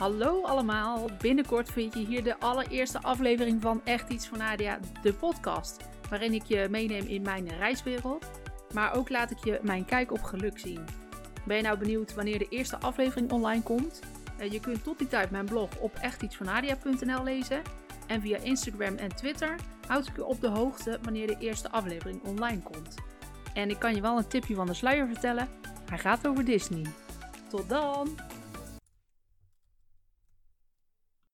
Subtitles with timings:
[0.00, 5.12] Hallo allemaal, binnenkort vind je hier de allereerste aflevering van Echt Iets van Nadia, de
[5.12, 5.88] podcast.
[6.08, 8.30] Waarin ik je meeneem in mijn reiswereld,
[8.74, 10.84] maar ook laat ik je mijn kijk op geluk zien.
[11.44, 14.00] Ben je nou benieuwd wanneer de eerste aflevering online komt?
[14.38, 17.62] Eh, je kunt tot die tijd mijn blog op echtietsvanadia.nl lezen.
[18.06, 19.54] En via Instagram en Twitter
[19.86, 22.94] houd ik je op de hoogte wanneer de eerste aflevering online komt.
[23.54, 25.48] En ik kan je wel een tipje van de sluier vertellen,
[25.88, 26.86] hij gaat over Disney.
[27.48, 28.29] Tot dan!